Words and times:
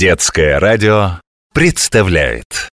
Детское 0.00 0.58
радио 0.58 1.20
представляет. 1.52 2.70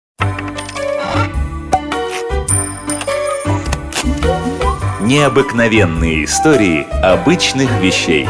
Необыкновенные 5.00 6.26
истории 6.26 6.87
обычных 7.02 7.71
вещей. 7.81 8.29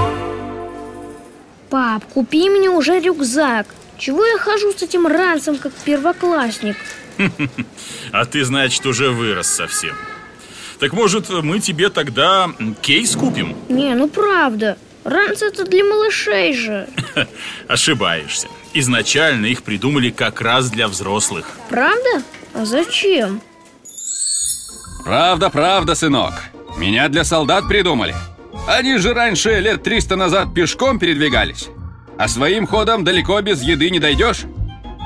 Пап, 1.70 2.04
купи 2.04 2.48
мне 2.48 2.70
уже 2.70 3.00
рюкзак. 3.00 3.66
Чего 3.98 4.24
я 4.24 4.38
хожу 4.38 4.72
с 4.72 4.80
этим 4.84 5.08
ранцем, 5.08 5.58
как 5.58 5.72
первоклассник? 5.72 6.76
А 8.12 8.24
ты, 8.26 8.44
значит, 8.44 8.86
уже 8.86 9.10
вырос 9.10 9.48
совсем. 9.48 9.96
Так 10.78 10.92
может, 10.92 11.30
мы 11.30 11.58
тебе 11.58 11.88
тогда 11.88 12.48
кейс 12.80 13.16
купим? 13.16 13.56
Не, 13.68 13.96
ну 13.96 14.06
правда 14.06 14.78
Ранцы 15.04 15.46
это 15.46 15.64
для 15.64 15.84
малышей 15.84 16.54
же. 16.56 16.88
Ошибаешься. 17.68 18.48
Изначально 18.72 19.46
их 19.46 19.62
придумали 19.62 20.10
как 20.10 20.40
раз 20.40 20.70
для 20.70 20.88
взрослых. 20.88 21.50
Правда? 21.68 22.22
А 22.54 22.64
зачем? 22.64 23.42
Правда, 25.04 25.50
правда, 25.50 25.94
сынок. 25.94 26.32
Меня 26.78 27.08
для 27.08 27.24
солдат 27.24 27.68
придумали. 27.68 28.14
Они 28.66 28.96
же 28.96 29.12
раньше 29.12 29.60
лет 29.60 29.82
300 29.82 30.16
назад 30.16 30.54
пешком 30.54 30.98
передвигались 30.98 31.68
А 32.16 32.28
своим 32.28 32.66
ходом 32.66 33.04
далеко 33.04 33.40
без 33.42 33.62
еды 33.62 33.90
не 33.90 33.98
дойдешь. 33.98 34.44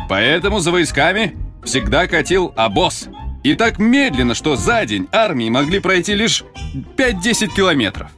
Поэтому 0.09 0.61
за 0.61 0.71
войсками 0.71 1.37
всегда 1.65 2.07
катил 2.07 2.53
обоз. 2.57 3.09
И 3.43 3.55
так 3.55 3.79
медленно, 3.79 4.35
что 4.35 4.55
за 4.57 4.85
день 4.87 5.09
армии 5.11 5.49
могли 5.49 5.81
пройти 5.81 6.15
лишь 6.15 6.45
5-10 6.97 7.49
километров 7.55 8.11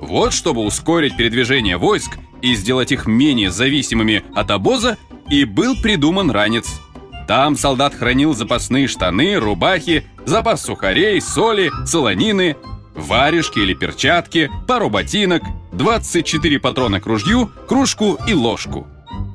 Вот 0.00 0.32
чтобы 0.32 0.62
ускорить 0.62 1.16
передвижение 1.16 1.76
войск 1.76 2.18
и 2.40 2.54
сделать 2.54 2.90
их 2.90 3.06
менее 3.06 3.50
зависимыми 3.50 4.24
от 4.34 4.50
обоза 4.50 4.96
И 5.28 5.44
был 5.44 5.76
придуман 5.80 6.30
ранец 6.30 6.80
Там 7.28 7.56
солдат 7.56 7.94
хранил 7.94 8.34
запасные 8.34 8.88
штаны, 8.88 9.36
рубахи, 9.36 10.06
запас 10.24 10.62
сухарей, 10.62 11.20
соли, 11.20 11.70
солонины, 11.84 12.56
варежки 12.94 13.58
или 13.58 13.74
перчатки, 13.74 14.50
пару 14.66 14.88
ботинок, 14.88 15.42
24 15.72 16.58
патрона 16.58 17.00
к 17.00 17.06
ружью, 17.06 17.50
кружку 17.68 18.18
и 18.26 18.34
ложку. 18.34 18.86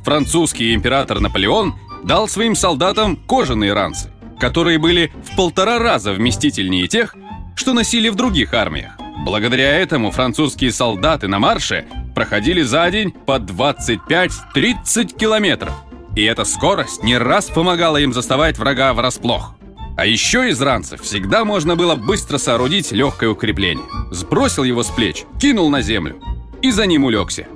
Французский 0.03 0.73
император 0.73 1.19
Наполеон 1.19 1.75
дал 2.03 2.27
своим 2.27 2.55
солдатам 2.55 3.15
кожаные 3.15 3.73
ранцы, 3.73 4.11
которые 4.39 4.77
были 4.77 5.11
в 5.23 5.35
полтора 5.35 5.79
раза 5.79 6.11
вместительнее 6.11 6.87
тех, 6.87 7.15
что 7.55 7.73
носили 7.73 8.09
в 8.09 8.15
других 8.15 8.53
армиях. 8.53 8.97
Благодаря 9.25 9.79
этому 9.79 10.11
французские 10.11 10.71
солдаты 10.71 11.27
на 11.27 11.39
марше 11.39 11.85
проходили 12.13 12.61
за 12.61 12.87
день 12.91 13.09
по 13.09 13.37
25-30 13.37 15.17
километров. 15.17 15.73
И 16.15 16.23
эта 16.23 16.45
скорость 16.45 17.01
не 17.01 17.17
раз 17.17 17.45
помогала 17.45 17.97
им 17.97 18.13
заставать 18.13 18.59
врага 18.59 18.93
врасплох. 18.93 19.55
А 19.97 20.05
еще 20.05 20.47
из 20.51 20.61
ранцев 20.61 21.01
всегда 21.01 21.43
можно 21.43 21.75
было 21.75 21.95
быстро 21.95 22.37
соорудить 22.37 22.91
легкое 22.91 23.31
укрепление. 23.31 23.83
Сбросил 24.11 24.63
его 24.63 24.83
с 24.83 24.91
плеч, 24.91 25.23
кинул 25.41 25.71
на 25.71 25.81
землю 25.81 26.21
и 26.61 26.69
за 26.69 26.85
ним 26.85 27.05
улегся. 27.05 27.47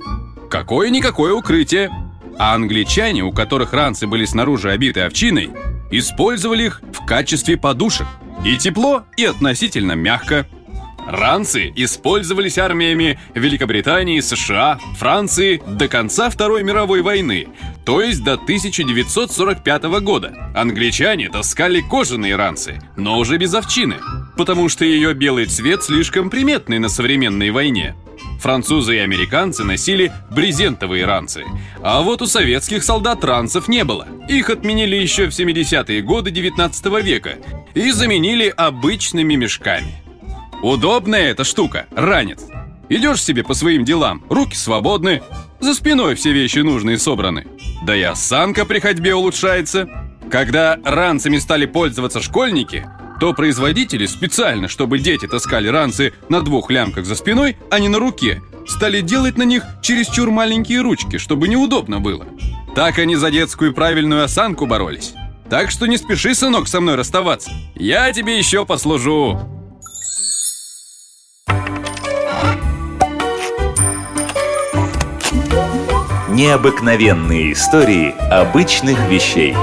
Какое-никакое 0.50 1.32
укрытие. 1.32 1.88
А 2.36 2.54
англичане, 2.54 3.22
у 3.22 3.30
которых 3.30 3.72
ранцы 3.72 4.08
были 4.08 4.24
снаружи 4.24 4.72
обиты 4.72 5.02
овчиной, 5.02 5.50
использовали 5.92 6.64
их 6.64 6.82
в 6.92 7.06
качестве 7.06 7.56
подушек. 7.56 8.08
И 8.44 8.56
тепло, 8.56 9.04
и 9.16 9.24
относительно 9.24 9.92
мягко. 9.92 10.48
Ранцы 11.06 11.72
использовались 11.74 12.58
армиями 12.58 13.18
Великобритании, 13.34 14.20
США, 14.20 14.78
Франции 14.98 15.62
до 15.66 15.88
конца 15.88 16.30
Второй 16.30 16.62
мировой 16.62 17.02
войны, 17.02 17.48
то 17.84 18.00
есть 18.00 18.22
до 18.22 18.34
1945 18.34 19.82
года. 20.02 20.52
Англичане 20.54 21.28
таскали 21.28 21.80
кожаные 21.80 22.36
ранцы, 22.36 22.80
но 22.96 23.18
уже 23.18 23.38
без 23.38 23.54
овчины, 23.54 23.96
потому 24.36 24.68
что 24.68 24.84
ее 24.84 25.14
белый 25.14 25.46
цвет 25.46 25.82
слишком 25.82 26.30
приметный 26.30 26.78
на 26.78 26.88
современной 26.88 27.50
войне. 27.50 27.94
Французы 28.40 28.96
и 28.96 29.00
американцы 29.00 29.64
носили 29.64 30.12
брезентовые 30.30 31.04
ранцы, 31.04 31.44
а 31.82 32.00
вот 32.00 32.22
у 32.22 32.26
советских 32.26 32.82
солдат 32.82 33.24
ранцев 33.24 33.68
не 33.68 33.84
было. 33.84 34.06
Их 34.28 34.48
отменили 34.48 34.96
еще 34.96 35.26
в 35.26 35.30
70-е 35.30 36.00
годы 36.02 36.30
19 36.30 36.86
века 37.02 37.36
и 37.74 37.90
заменили 37.90 38.48
обычными 38.48 39.34
мешками. 39.34 39.94
Удобная 40.62 41.30
эта 41.30 41.44
штука, 41.44 41.86
ранец. 41.92 42.44
Идешь 42.90 43.22
себе 43.22 43.42
по 43.42 43.54
своим 43.54 43.84
делам, 43.84 44.22
руки 44.28 44.54
свободны, 44.54 45.22
за 45.58 45.74
спиной 45.74 46.14
все 46.16 46.32
вещи 46.32 46.58
нужные 46.58 46.98
собраны. 46.98 47.46
Да 47.86 47.96
и 47.96 48.02
осанка 48.02 48.64
при 48.66 48.78
ходьбе 48.78 49.14
улучшается. 49.14 49.88
Когда 50.30 50.78
ранцами 50.84 51.38
стали 51.38 51.66
пользоваться 51.66 52.20
школьники, 52.20 52.86
то 53.20 53.32
производители 53.32 54.06
специально, 54.06 54.68
чтобы 54.68 54.98
дети 54.98 55.26
таскали 55.26 55.68
ранцы 55.68 56.12
на 56.28 56.40
двух 56.42 56.70
лямках 56.70 57.06
за 57.06 57.14
спиной, 57.14 57.56
а 57.70 57.78
не 57.78 57.88
на 57.88 57.98
руке, 57.98 58.42
стали 58.66 59.00
делать 59.00 59.38
на 59.38 59.44
них 59.44 59.62
чересчур 59.82 60.30
маленькие 60.30 60.82
ручки, 60.82 61.18
чтобы 61.18 61.48
неудобно 61.48 62.00
было. 62.00 62.26
Так 62.74 62.98
они 62.98 63.16
за 63.16 63.30
детскую 63.30 63.74
правильную 63.74 64.24
осанку 64.24 64.66
боролись. 64.66 65.14
Так 65.48 65.70
что 65.70 65.86
не 65.86 65.96
спеши, 65.96 66.34
сынок, 66.34 66.68
со 66.68 66.80
мной 66.80 66.94
расставаться. 66.94 67.50
Я 67.74 68.12
тебе 68.12 68.38
еще 68.38 68.64
послужу. 68.64 69.59
Необыкновенные 76.40 77.52
истории 77.52 78.14
обычных 78.30 78.98
вещей 79.10 79.54